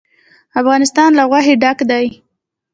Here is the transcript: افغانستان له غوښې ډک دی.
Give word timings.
افغانستان 0.59 1.09
له 1.17 1.23
غوښې 1.29 1.53
ډک 1.61 1.77
دی. 1.89 2.05